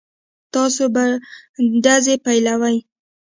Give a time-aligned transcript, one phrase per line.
[0.53, 1.03] تاسې به
[1.83, 2.77] ډزې پيلوئ.